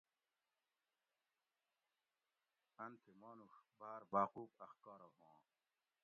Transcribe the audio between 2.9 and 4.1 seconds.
تھی مانوڛ باۤر